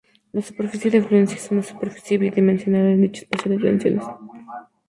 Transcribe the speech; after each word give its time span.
La 0.33 0.41
superficie 0.41 0.89
de 0.89 1.03
fluencia 1.03 1.37
es 1.37 1.51
una 1.51 1.61
superficie 1.61 2.17
bidimensional 2.17 2.87
en 2.87 3.01
dicho 3.01 3.21
espacio 3.21 3.51
de 3.51 3.59
tensiones. 3.59 4.03